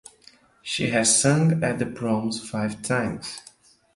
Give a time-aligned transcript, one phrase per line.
[0.63, 3.39] She has sung at The Proms five times.